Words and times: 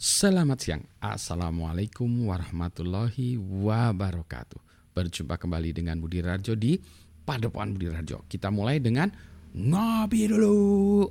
Selamat 0.00 0.64
siang, 0.64 0.80
Assalamualaikum 0.96 2.08
warahmatullahi 2.32 3.36
wabarakatuh. 3.36 4.56
Berjumpa 4.96 5.36
kembali 5.36 5.76
dengan 5.76 6.00
Budi 6.00 6.24
Rajo 6.24 6.56
di 6.56 6.80
Padepokan 7.28 7.76
Budi 7.76 7.92
Rajo. 7.92 8.24
Kita 8.24 8.48
mulai 8.48 8.80
dengan 8.80 9.12
ngopi 9.52 10.24
dulu. 10.24 11.04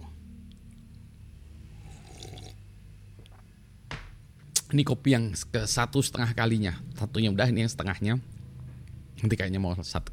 Ini 4.73 4.81
kopi 4.81 5.09
yang 5.13 5.37
ke 5.37 5.69
satu 5.69 6.01
setengah 6.01 6.33
kalinya. 6.33 6.73
Satunya 6.97 7.29
udah, 7.29 7.45
ini 7.45 7.61
yang 7.61 7.69
setengahnya. 7.69 8.17
Nanti 9.21 9.35
kayaknya 9.37 9.61
mau 9.61 9.77
satu, 9.77 10.09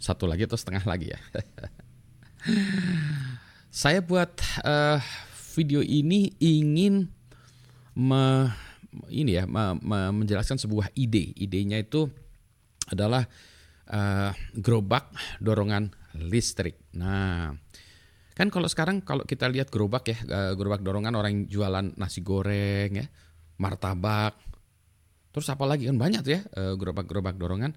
satu 0.00 0.24
lagi 0.24 0.48
atau 0.48 0.56
setengah 0.56 0.80
lagi 0.88 1.12
ya. 1.12 1.20
Saya 3.84 4.00
buat 4.00 4.32
uh, 4.64 4.96
video 5.60 5.84
ini 5.84 6.32
ingin 6.40 7.12
me, 7.94 8.50
ini 9.10 9.38
ya 9.38 9.44
me, 9.46 9.78
me, 9.80 10.10
menjelaskan 10.10 10.58
sebuah 10.58 10.90
ide. 10.98 11.34
Idenya 11.38 11.80
itu 11.80 12.10
adalah 12.90 13.24
uh, 13.90 14.30
gerobak 14.54 15.14
dorongan 15.40 15.94
listrik. 16.18 16.78
Nah, 16.98 17.54
kan 18.34 18.48
kalau 18.50 18.68
sekarang 18.68 19.02
kalau 19.02 19.22
kita 19.24 19.46
lihat 19.48 19.70
gerobak 19.70 20.10
ya, 20.10 20.18
uh, 20.26 20.52
gerobak 20.58 20.82
dorongan 20.82 21.14
orang 21.14 21.46
jualan 21.46 21.94
nasi 21.96 22.20
goreng 22.20 22.98
ya, 22.98 23.06
martabak. 23.58 24.36
Terus 25.34 25.50
apa 25.50 25.66
lagi 25.66 25.90
kan 25.90 25.98
banyak 25.98 26.20
tuh 26.22 26.32
ya 26.38 26.40
uh, 26.54 26.74
gerobak-gerobak 26.78 27.34
dorongan. 27.38 27.74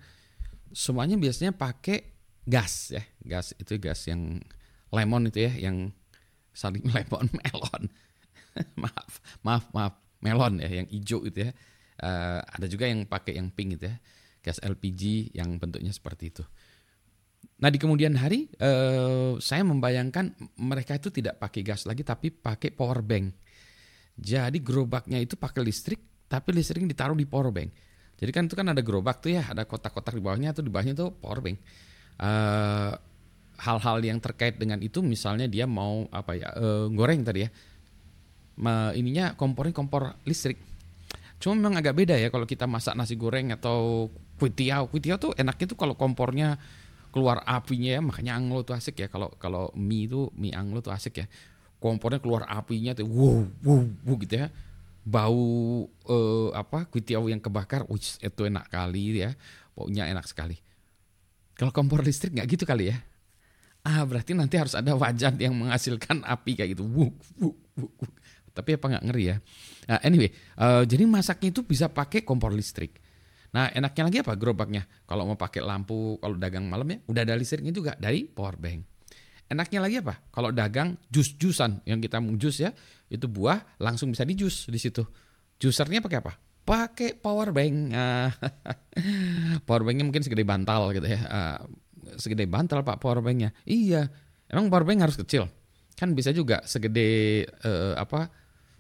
Semuanya 0.73 1.15
biasanya 1.17 1.55
pakai 1.55 2.13
gas 2.45 2.93
ya. 2.93 3.01
Gas 3.23 3.57
itu 3.57 3.77
gas 3.81 4.05
yang 4.05 4.41
lemon 4.93 5.29
itu 5.29 5.45
ya, 5.45 5.53
yang 5.69 5.93
saling 6.53 6.85
lemon 6.93 7.29
melon. 7.33 7.89
maaf, 8.81 9.21
maaf, 9.45 9.65
maaf 9.69 10.06
melon 10.23 10.61
ya 10.61 10.69
yang 10.83 10.87
hijau 10.89 11.23
itu 11.25 11.49
ya. 11.49 11.51
Uh, 11.97 12.39
ada 12.45 12.69
juga 12.69 12.85
yang 12.85 13.09
pakai 13.09 13.41
yang 13.41 13.49
pink 13.49 13.77
gitu 13.77 13.89
ya. 13.89 13.97
Gas 14.41 14.61
LPG 14.63 15.33
yang 15.35 15.57
bentuknya 15.57 15.91
seperti 15.91 16.29
itu. 16.31 16.43
Nah 17.57 17.73
di 17.73 17.81
kemudian 17.81 18.13
hari 18.13 18.49
uh, 18.61 19.41
saya 19.41 19.65
membayangkan 19.65 20.37
mereka 20.61 20.97
itu 20.97 21.09
tidak 21.09 21.41
pakai 21.41 21.65
gas 21.65 21.89
lagi 21.89 22.05
tapi 22.05 22.29
pakai 22.29 22.69
power 22.69 23.01
bank. 23.01 23.33
Jadi 24.17 24.61
gerobaknya 24.61 25.17
itu 25.21 25.37
pakai 25.37 25.61
listrik 25.65 26.25
tapi 26.29 26.53
listriknya 26.53 26.93
ditaruh 26.93 27.17
di 27.17 27.25
power 27.25 27.49
bank. 27.49 27.69
Jadi 28.17 28.31
kan 28.33 28.43
itu 28.49 28.55
kan 28.57 28.67
ada 28.73 28.81
gerobak 28.81 29.21
tuh 29.21 29.37
ya, 29.37 29.45
ada 29.45 29.69
kotak-kotak 29.69 30.17
di 30.17 30.21
bawahnya 30.21 30.49
atau 30.49 30.65
di 30.65 30.73
bawahnya 30.73 30.97
tuh 30.97 31.13
power 31.13 31.39
bank. 31.41 31.57
Uh, 32.17 32.97
hal-hal 33.57 33.97
yang 34.01 34.21
terkait 34.21 34.57
dengan 34.57 34.77
itu 34.81 35.01
misalnya 35.01 35.49
dia 35.49 35.65
mau 35.65 36.05
apa 36.13 36.37
ya 36.37 36.49
uh, 36.53 36.85
goreng 36.93 37.25
tadi 37.25 37.45
ya 37.45 37.49
ininya 38.97 39.37
kompornya 39.37 39.73
kompor 39.73 40.17
listrik. 40.25 40.57
Cuma 41.37 41.53
memang 41.53 41.77
agak 41.77 41.93
beda 41.93 42.17
ya 42.17 42.33
kalau 42.33 42.49
kita 42.49 42.65
masak 42.65 42.97
nasi 42.97 43.13
goreng 43.13 43.53
atau 43.53 44.09
kuitiau. 44.41 44.89
Kuitiau 44.89 45.21
tuh 45.21 45.31
enaknya 45.37 45.65
tuh 45.69 45.77
kalau 45.77 45.93
kompornya 45.93 46.57
keluar 47.13 47.41
apinya 47.45 47.97
ya, 47.97 48.01
makanya 48.01 48.37
anglo 48.37 48.65
tuh 48.65 48.73
asik 48.73 49.05
ya. 49.05 49.07
Kalau 49.09 49.29
kalau 49.37 49.69
mie 49.77 50.09
itu 50.09 50.33
mie 50.33 50.53
anglo 50.57 50.81
tuh 50.81 50.93
asik 50.93 51.21
ya. 51.21 51.25
Kompornya 51.77 52.17
keluar 52.17 52.49
apinya 52.49 52.97
tuh 52.97 53.05
wow 53.05 53.45
wow, 53.61 53.85
wow 53.85 54.15
gitu 54.17 54.35
ya. 54.41 54.49
Bau 55.05 55.85
eh, 55.87 56.49
apa 56.57 56.89
kuitiau 56.89 57.29
yang 57.29 57.39
kebakar, 57.39 57.85
wih 57.85 58.01
itu 58.01 58.41
enak 58.41 58.65
kali 58.73 59.21
ya. 59.21 59.37
Baunya 59.77 60.09
enak 60.09 60.25
sekali. 60.25 60.57
Kalau 61.53 61.69
kompor 61.69 62.01
listrik 62.01 62.33
nggak 62.33 62.49
gitu 62.57 62.65
kali 62.65 62.89
ya. 62.89 62.97
Ah 63.85 64.01
berarti 64.03 64.33
nanti 64.33 64.57
harus 64.57 64.73
ada 64.73 64.97
wajan 64.97 65.37
yang 65.37 65.53
menghasilkan 65.53 66.25
api 66.25 66.57
kayak 66.57 66.73
gitu. 66.73 66.83
Wuh, 66.83 67.13
wuh, 67.37 67.55
wuh, 67.77 67.91
wuh. 68.01 68.11
Tapi 68.57 68.81
apa 68.81 68.85
nggak 68.97 69.03
ngeri 69.05 69.23
ya? 69.29 69.37
Nah, 69.93 69.99
anyway, 70.01 70.33
uh, 70.57 70.81
jadi 70.81 71.05
masaknya 71.05 71.53
itu 71.53 71.61
bisa 71.61 71.93
pakai 71.93 72.25
kompor 72.25 72.49
listrik. 72.49 72.97
Nah, 73.53 73.71
enaknya 73.71 74.03
lagi 74.09 74.17
apa 74.25 74.33
gerobaknya? 74.33 74.83
Kalau 75.05 75.23
mau 75.29 75.37
pakai 75.39 75.61
lampu, 75.63 76.17
kalau 76.17 76.35
dagang 76.35 76.65
malam 76.67 76.89
ya, 76.89 76.97
udah 77.05 77.21
ada 77.23 77.33
listriknya 77.37 77.71
juga 77.71 77.93
dari 77.95 78.27
power 78.27 78.59
bank. 78.59 78.79
Enaknya 79.47 79.79
lagi 79.79 79.95
apa? 80.03 80.27
Kalau 80.27 80.51
dagang 80.51 80.99
jus-jusan 81.07 81.87
yang 81.87 82.03
kita 82.03 82.19
mau 82.19 82.35
jus 82.35 82.59
ya, 82.59 82.75
itu 83.07 83.31
buah 83.31 83.79
langsung 83.79 84.11
bisa 84.11 84.27
dijus 84.27 84.67
di 84.67 84.75
situ. 84.75 85.07
Jusernya 85.55 86.03
pakai 86.03 86.19
apa? 86.19 86.33
Pakai 86.67 87.15
power 87.15 87.55
bank. 87.55 87.75
Uh, 87.95 88.29
power 89.67 89.87
banknya 89.87 90.03
mungkin 90.03 90.19
segede 90.19 90.43
bantal 90.43 90.91
gitu 90.91 91.07
ya. 91.07 91.21
Uh, 91.23 91.57
segede 92.19 92.43
bantal 92.43 92.83
pak 92.83 92.99
power 92.99 93.23
banknya. 93.23 93.55
Iya, 93.63 94.11
emang 94.51 94.67
power 94.67 94.83
bank 94.83 95.07
harus 95.07 95.15
kecil. 95.15 95.47
Kan 95.95 96.11
bisa 96.11 96.35
juga 96.35 96.59
segede 96.67 97.41
uh, 97.63 97.95
apa 97.95 98.27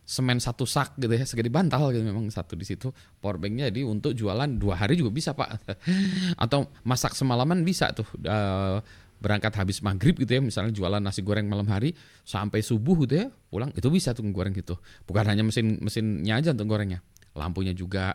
semen 0.07 0.39
satu 0.39 0.63
sak 0.63 0.95
gitu 0.95 1.11
ya 1.11 1.27
segede 1.27 1.51
bantal 1.51 1.91
gitu 1.91 1.99
memang 2.07 2.31
satu 2.31 2.55
di 2.55 2.63
situ. 2.63 2.95
Powerbanknya 3.19 3.67
jadi 3.67 3.83
untuk 3.83 4.15
jualan 4.15 4.47
dua 4.55 4.79
hari 4.79 4.95
juga 4.95 5.11
bisa 5.11 5.35
pak. 5.35 5.59
Atau 6.43 6.71
masak 6.87 7.11
semalaman 7.11 7.67
bisa 7.67 7.91
tuh. 7.91 8.07
Uh, 8.23 8.79
berangkat 9.17 9.49
habis 9.57 9.81
maghrib 9.81 10.13
gitu 10.13 10.29
ya 10.29 10.41
misalnya 10.45 10.69
jualan 10.69 11.01
nasi 11.01 11.25
goreng 11.25 11.49
malam 11.49 11.65
hari 11.73 11.89
sampai 12.21 12.61
subuh 12.61 13.01
gitu 13.01 13.25
ya 13.25 13.33
pulang 13.49 13.73
itu 13.73 13.89
bisa 13.89 14.13
tuh 14.13 14.23
goreng 14.29 14.53
gitu. 14.53 14.77
Bukan 15.09 15.25
hanya 15.25 15.41
mesin 15.41 15.81
mesinnya 15.81 16.37
aja 16.37 16.53
untuk 16.53 16.69
gorengnya 16.69 17.01
lampunya 17.33 17.73
juga. 17.73 18.13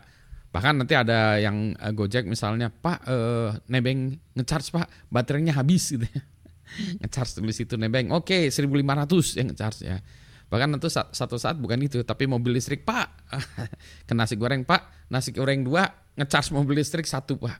Bahkan 0.55 0.79
nanti 0.79 0.95
ada 0.95 1.43
yang 1.43 1.75
uh, 1.75 1.91
gojek 1.91 2.23
misalnya 2.23 2.71
pak 2.71 3.03
uh, 3.03 3.51
nebeng 3.67 4.15
ngecharge 4.31 4.71
pak 4.71 4.87
baterainya 5.11 5.53
habis 5.59 5.91
gitu 5.91 6.07
ya. 6.07 6.21
Ngecharge 7.03 7.43
tulis 7.43 7.59
itu 7.59 7.75
nebeng. 7.75 8.09
Oke 8.15 8.47
okay, 8.47 8.63
1500 8.63 9.37
yang 9.43 9.47
ngecharge 9.51 9.83
ya 9.83 9.99
Bahkan 10.49 10.77
tentu 10.77 10.89
satu 10.91 11.35
saat 11.39 11.57
bukan 11.57 11.79
itu, 11.81 12.01
tapi 12.05 12.29
mobil 12.29 12.55
listrik 12.55 12.85
pak, 12.85 13.09
ke 14.07 14.13
nasi 14.13 14.37
goreng 14.37 14.63
pak, 14.63 15.09
nasi 15.09 15.33
goreng 15.33 15.65
dua, 15.65 15.89
ngecas 16.17 16.53
mobil 16.53 16.81
listrik 16.81 17.09
satu 17.09 17.39
pak. 17.39 17.57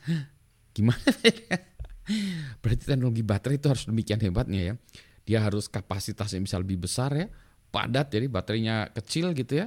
Gimana 0.76 1.12
ya? 1.24 1.58
Berarti 2.62 2.84
teknologi 2.86 3.22
baterai 3.22 3.56
itu 3.58 3.68
harus 3.68 3.84
demikian 3.88 4.20
hebatnya 4.22 4.60
ya. 4.72 4.74
Dia 5.26 5.38
harus 5.42 5.66
kapasitasnya 5.66 6.38
bisa 6.38 6.56
lebih 6.62 6.78
besar 6.86 7.10
ya, 7.12 7.26
padat 7.74 8.14
jadi 8.14 8.30
baterainya 8.30 8.94
kecil 8.94 9.34
gitu 9.34 9.66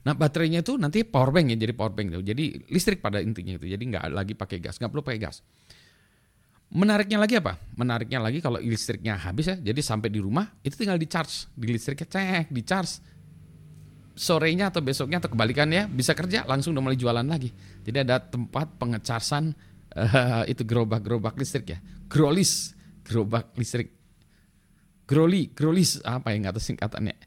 Nah 0.00 0.16
baterainya 0.16 0.64
itu 0.64 0.80
nanti 0.80 1.04
power 1.04 1.28
bank 1.28 1.52
ya, 1.52 1.56
jadi 1.60 1.72
power 1.76 1.92
bank. 1.92 2.24
Jadi 2.24 2.72
listrik 2.72 3.04
pada 3.04 3.20
intinya 3.20 3.60
itu. 3.60 3.68
Jadi 3.68 3.84
nggak 3.84 4.04
lagi 4.16 4.32
pakai 4.32 4.58
gas, 4.64 4.80
nggak 4.80 4.90
perlu 4.90 5.04
pakai 5.04 5.20
gas. 5.20 5.44
Menariknya 6.70 7.18
lagi 7.18 7.34
apa? 7.34 7.58
Menariknya 7.74 8.22
lagi 8.22 8.38
kalau 8.38 8.62
listriknya 8.62 9.18
habis 9.18 9.50
ya, 9.50 9.56
jadi 9.58 9.82
sampai 9.82 10.06
di 10.06 10.22
rumah 10.22 10.46
itu 10.62 10.78
tinggal 10.78 10.94
di 11.02 11.10
charge, 11.10 11.50
di 11.58 11.66
listriknya 11.66 12.06
cek, 12.06 12.46
di 12.46 12.62
charge. 12.62 13.02
Sorenya 14.14 14.70
atau 14.70 14.78
besoknya 14.78 15.18
atau 15.18 15.34
kebalikannya 15.34 15.90
bisa 15.90 16.14
kerja 16.14 16.46
langsung 16.46 16.76
udah 16.78 16.84
mulai 16.84 16.94
jualan 16.94 17.26
lagi. 17.26 17.50
Jadi 17.82 18.06
ada 18.06 18.22
tempat 18.22 18.78
pengecasan 18.78 19.50
uh, 19.98 20.46
itu 20.46 20.62
gerobak-gerobak 20.62 21.34
listrik 21.34 21.74
ya, 21.74 21.78
grolis, 22.06 22.78
gerobak 23.02 23.50
listrik, 23.58 23.90
groli, 25.10 25.50
grolis 25.50 25.98
apa 26.06 26.30
yang 26.38 26.46
atas 26.54 26.70
singkatannya? 26.70 27.18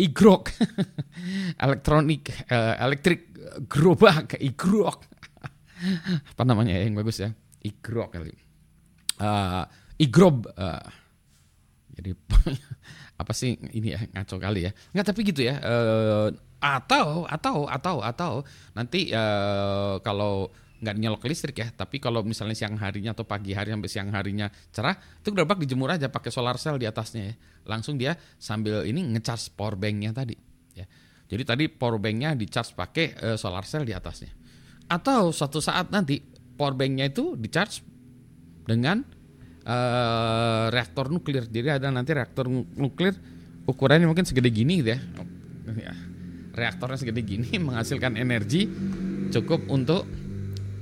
Igrok, 0.00 0.56
elektronik, 1.68 2.32
uh, 2.48 2.80
elektrik 2.80 3.28
gerobak, 3.68 4.40
igrok, 4.40 5.04
apa 6.32 6.42
namanya 6.48 6.80
ya 6.80 6.88
yang 6.88 6.96
bagus 6.96 7.20
ya, 7.20 7.34
igrok 7.60 8.16
kali 8.16 8.45
uh, 9.20 9.64
igrob 9.96 10.48
uh, 10.56 10.84
jadi 11.96 12.12
apa 13.22 13.32
sih 13.32 13.56
ini 13.72 13.96
ya 13.96 14.00
ngaco 14.12 14.36
kali 14.36 14.68
ya. 14.68 14.72
Nggak 14.92 15.06
tapi 15.08 15.20
gitu 15.24 15.40
ya 15.48 15.56
uh, 15.64 16.28
atau 16.60 17.24
atau 17.24 17.64
atau 17.68 17.96
atau 18.04 18.32
nanti 18.76 19.12
uh, 19.12 20.00
kalau 20.04 20.52
nggak 20.76 20.96
nyolok 21.00 21.24
listrik 21.24 21.56
ya 21.56 21.72
tapi 21.72 21.96
kalau 21.96 22.20
misalnya 22.20 22.52
siang 22.52 22.76
harinya 22.76 23.16
atau 23.16 23.24
pagi 23.24 23.56
hari 23.56 23.72
sampai 23.72 23.88
siang 23.88 24.12
harinya 24.12 24.52
cerah 24.68 24.92
itu 24.92 25.32
gerobak 25.32 25.56
dijemur 25.56 25.88
aja 25.88 26.12
pakai 26.12 26.28
solar 26.28 26.60
cell 26.60 26.76
di 26.76 26.84
atasnya 26.84 27.32
ya. 27.32 27.34
Langsung 27.66 27.96
dia 27.96 28.14
sambil 28.36 28.84
ini 28.84 29.00
ngecas 29.16 29.56
power 29.56 29.80
banknya 29.80 30.12
tadi 30.12 30.36
ya. 30.76 30.84
Jadi 31.26 31.42
tadi 31.42 31.64
power 31.72 31.96
banknya 31.96 32.36
dicharge 32.36 32.76
pakai 32.76 33.16
uh, 33.24 33.36
solar 33.40 33.64
cell 33.64 33.88
di 33.88 33.96
atasnya. 33.96 34.30
Atau 34.86 35.32
suatu 35.32 35.58
saat 35.64 35.88
nanti 35.88 36.20
power 36.54 36.76
banknya 36.76 37.08
itu 37.08 37.34
dicharge 37.40 37.95
dengan 38.66 39.06
uh, 39.64 40.66
reaktor 40.68 41.08
nuklir. 41.08 41.46
Jadi 41.46 41.68
ada 41.80 41.88
nanti 41.88 42.12
reaktor 42.12 42.50
nuklir 42.50 43.14
ukurannya 43.66 44.06
mungkin 44.06 44.26
segede 44.26 44.50
gini 44.50 44.82
gitu 44.82 44.94
ya. 44.94 45.00
ya. 45.74 45.94
Reaktornya 46.52 46.98
segede 46.98 47.22
gini 47.22 47.56
menghasilkan 47.66 48.18
energi 48.18 48.68
cukup 49.30 49.66
untuk 49.70 50.06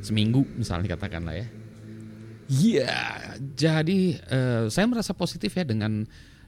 seminggu 0.05 0.45
misalnya 0.57 0.97
katakanlah 0.97 1.37
ya. 1.37 1.49
Iya, 2.45 2.85
yeah, 2.85 3.09
jadi 3.57 4.21
uh, 4.29 4.65
saya 4.69 4.85
merasa 4.85 5.17
positif 5.17 5.57
ya 5.57 5.65
dengan 5.65 6.05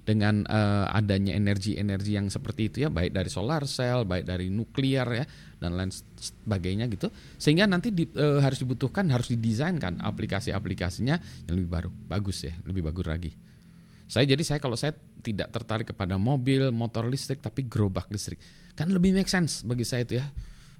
dengan 0.06 0.46
uh, 0.46 0.86
adanya 0.94 1.34
energi-energi 1.34 2.14
yang 2.14 2.30
seperti 2.30 2.70
itu 2.70 2.76
ya 2.86 2.88
baik 2.94 3.10
dari 3.10 3.26
solar 3.26 3.66
cell, 3.66 4.06
baik 4.06 4.22
dari 4.22 4.46
nuklir 4.46 5.02
ya 5.02 5.26
dan 5.58 5.74
lain 5.74 5.90
sebagainya 5.90 6.86
gitu 6.86 7.10
sehingga 7.34 7.66
nanti 7.66 7.90
di, 7.90 8.06
uh, 8.14 8.38
harus 8.38 8.62
dibutuhkan 8.62 9.10
harus 9.10 9.34
didesainkan 9.34 9.98
aplikasi-aplikasinya 9.98 11.16
yang 11.50 11.54
lebih 11.58 11.70
baru 11.74 11.90
bagus 11.90 12.46
ya 12.46 12.54
lebih 12.62 12.86
bagus 12.86 13.06
lagi 13.10 13.32
Saya 14.06 14.22
jadi 14.22 14.38
saya 14.46 14.62
kalau 14.62 14.78
saya 14.78 14.94
tidak 15.18 15.50
tertarik 15.50 15.90
kepada 15.90 16.14
mobil, 16.14 16.70
motor 16.70 17.10
listrik, 17.10 17.42
tapi 17.42 17.66
gerobak 17.66 18.06
listrik, 18.06 18.38
kan 18.78 18.86
lebih 18.86 19.10
make 19.10 19.26
sense 19.26 19.66
bagi 19.66 19.82
saya 19.82 20.06
itu 20.06 20.22
ya. 20.22 20.26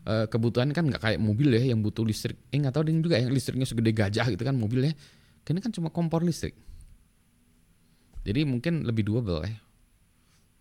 E, 0.06 0.31
kebutuhan 0.31 0.70
kan 0.70 0.87
nggak 0.87 1.02
kayak 1.02 1.19
mobil 1.19 1.50
ya 1.58 1.75
yang 1.75 1.82
butuh 1.82 2.06
listrik. 2.06 2.38
Eh 2.55 2.62
nggak 2.62 2.70
tahu 2.70 2.87
juga 3.02 3.19
yang 3.19 3.34
listriknya 3.34 3.67
segede 3.67 3.90
gajah 3.90 4.31
gitu 4.31 4.46
kan 4.46 4.55
mobilnya. 4.55 4.94
Karena 5.43 5.58
kan 5.58 5.75
cuma 5.75 5.90
kompor 5.90 6.23
listrik. 6.23 6.55
Jadi 8.26 8.43
mungkin 8.43 8.82
lebih 8.82 9.06
doable 9.06 9.46
ya. 9.46 9.55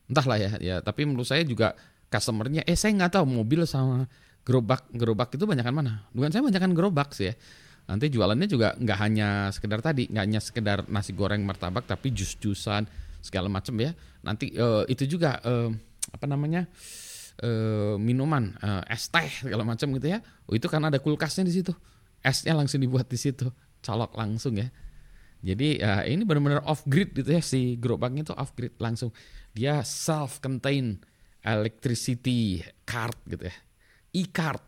Entahlah 0.06 0.38
ya, 0.38 0.52
ya. 0.62 0.76
Tapi 0.86 1.10
menurut 1.10 1.26
saya 1.26 1.42
juga 1.42 1.74
customernya, 2.14 2.62
eh 2.70 2.78
saya 2.78 2.94
nggak 2.94 3.18
tahu 3.18 3.26
mobil 3.26 3.66
sama 3.66 4.06
gerobak 4.46 4.86
gerobak 4.94 5.34
itu 5.34 5.50
banyakan 5.50 5.74
mana? 5.74 5.94
Bukan 6.14 6.30
saya 6.30 6.46
banyakan 6.46 6.78
gerobak 6.78 7.18
sih 7.18 7.34
ya 7.34 7.36
nanti 7.86 8.10
jualannya 8.10 8.48
juga 8.50 8.74
nggak 8.82 8.98
hanya 8.98 9.30
sekedar 9.54 9.80
tadi 9.82 10.10
nggak 10.10 10.24
hanya 10.26 10.42
sekedar 10.42 10.78
nasi 10.90 11.14
goreng 11.14 11.46
martabak 11.46 11.86
tapi 11.86 12.10
jus-jusan 12.10 12.90
segala 13.22 13.46
macam 13.50 13.78
ya 13.78 13.94
nanti 14.26 14.54
uh, 14.58 14.86
itu 14.90 15.06
juga 15.06 15.38
uh, 15.46 15.70
apa 16.10 16.26
namanya 16.26 16.66
uh, 17.46 17.98
minuman 18.02 18.58
uh, 18.58 18.82
es 18.90 19.06
teh 19.10 19.30
segala 19.46 19.62
macam 19.62 19.94
gitu 20.02 20.08
ya 20.10 20.20
oh 20.50 20.54
itu 20.58 20.66
karena 20.66 20.90
ada 20.90 20.98
kulkasnya 20.98 21.46
di 21.46 21.54
situ 21.54 21.74
esnya 22.26 22.58
langsung 22.58 22.82
dibuat 22.82 23.06
di 23.06 23.22
situ 23.22 23.54
colok 23.86 24.18
langsung 24.18 24.58
ya 24.58 24.66
jadi 25.46 25.70
uh, 25.86 26.04
ini 26.10 26.26
benar-benar 26.26 26.66
off 26.66 26.82
grid 26.90 27.14
gitu 27.14 27.30
ya 27.30 27.42
si 27.46 27.78
gerobaknya 27.78 28.26
itu 28.26 28.34
off 28.34 28.58
grid 28.58 28.74
langsung 28.82 29.14
dia 29.54 29.86
self 29.86 30.42
contained 30.42 31.06
electricity 31.46 32.66
card 32.90 33.16
gitu 33.30 33.46
ya 33.46 33.56
e-card 34.18 34.66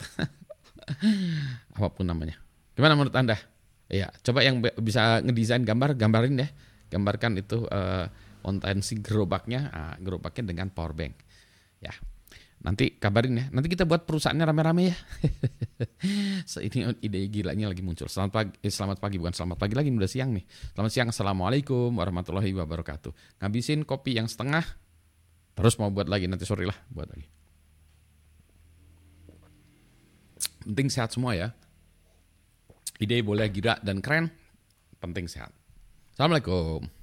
apa 1.76 1.88
pun 1.90 2.06
namanya 2.06 2.38
Gimana 2.78 2.94
menurut 2.94 3.18
Anda? 3.18 3.42
Ya, 3.90 4.14
coba 4.22 4.46
yang 4.46 4.62
bisa 4.62 5.26
ngedesain 5.26 5.66
gambar, 5.66 5.98
gambarin 5.98 6.38
deh. 6.38 6.52
Gambarkan 6.94 7.42
itu 7.42 7.66
uh, 7.66 8.06
si 8.86 9.02
gerobaknya, 9.02 9.74
uh, 9.74 9.96
gerobaknya 9.98 10.54
dengan 10.54 10.70
power 10.70 10.94
bank. 10.94 11.18
Ya, 11.82 11.90
nanti 12.62 12.94
kabarin 13.02 13.34
ya. 13.42 13.46
Nanti 13.50 13.74
kita 13.74 13.90
buat 13.90 14.06
perusahaannya 14.06 14.46
rame-rame 14.46 14.94
ya. 14.94 14.98
so, 16.50 16.58
ini 16.60 16.90
ide 17.06 17.20
gilanya 17.30 17.70
lagi 17.70 17.86
muncul. 17.86 18.10
Selamat 18.10 18.32
pagi, 18.34 18.52
eh, 18.66 18.74
selamat 18.74 18.98
pagi 18.98 19.16
bukan 19.22 19.34
selamat 19.34 19.58
pagi 19.62 19.74
lagi, 19.78 19.90
udah 19.94 20.10
siang 20.10 20.34
nih. 20.34 20.46
Selamat 20.74 20.92
siang, 20.92 21.10
assalamualaikum 21.14 21.94
warahmatullahi 21.94 22.52
wabarakatuh. 22.58 23.42
Ngabisin 23.42 23.86
kopi 23.86 24.18
yang 24.18 24.26
setengah, 24.26 24.66
terus 25.54 25.78
mau 25.78 25.94
buat 25.94 26.10
lagi 26.10 26.26
nanti 26.26 26.46
sore 26.50 26.66
lah, 26.66 26.78
buat 26.90 27.08
lagi. 27.10 27.28
Penting 30.68 30.88
sehat 30.92 31.14
semua 31.16 31.38
ya. 31.38 31.54
Ide 32.98 33.22
boleh 33.22 33.48
gila 33.54 33.78
dan 33.86 34.02
keren, 34.02 34.34
penting 34.98 35.30
sehat. 35.30 35.54
Assalamualaikum. 36.18 36.97